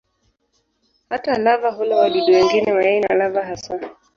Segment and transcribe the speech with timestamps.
[1.09, 3.79] Hata lava hula wadudu wengine, mayai na lava hasa.